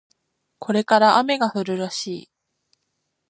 [0.57, 2.29] これから雨が降るらしい